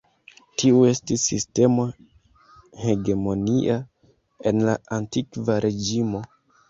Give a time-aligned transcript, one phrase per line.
[0.61, 1.85] Tiu estis sistemo
[2.85, 3.77] hegemonia
[4.53, 6.25] en la Antikva Reĝimo.